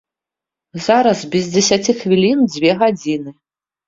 [0.85, 3.35] Зараз без дзесяці хвілін дзве гадзіны.